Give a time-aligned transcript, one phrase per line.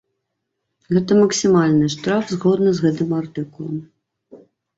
[0.95, 3.77] Гэта максімальны штраф згодна з гэтым артыкулам.